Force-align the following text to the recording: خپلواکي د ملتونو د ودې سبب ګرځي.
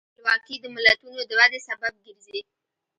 خپلواکي 0.09 0.55
د 0.63 0.65
ملتونو 0.75 1.21
د 1.25 1.31
ودې 1.39 1.59
سبب 1.67 1.93
ګرځي. 2.05 2.39